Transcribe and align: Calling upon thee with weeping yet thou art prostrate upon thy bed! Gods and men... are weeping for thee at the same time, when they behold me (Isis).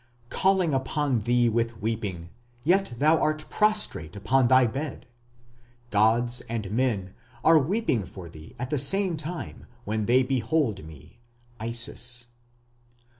Calling 0.31 0.73
upon 0.73 1.19
thee 1.19 1.47
with 1.47 1.79
weeping 1.79 2.31
yet 2.63 2.93
thou 2.97 3.21
art 3.21 3.47
prostrate 3.51 4.15
upon 4.15 4.47
thy 4.47 4.65
bed! 4.65 5.05
Gods 5.91 6.41
and 6.49 6.71
men... 6.71 7.13
are 7.43 7.59
weeping 7.59 8.07
for 8.07 8.27
thee 8.27 8.55
at 8.57 8.71
the 8.71 8.79
same 8.79 9.15
time, 9.15 9.67
when 9.85 10.07
they 10.07 10.23
behold 10.23 10.83
me 10.83 11.19
(Isis). 11.59 12.25